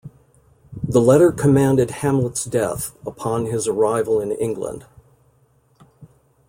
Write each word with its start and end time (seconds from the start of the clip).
The 0.83 0.99
letter 0.99 1.31
commanded 1.31 1.91
Hamlet's 1.91 2.43
death 2.45 2.97
upon 3.05 3.45
his 3.45 3.67
arrival 3.67 4.19
in 4.19 4.31
England. 4.31 4.85